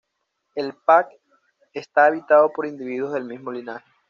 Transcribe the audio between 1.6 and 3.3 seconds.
está habitado por individuos del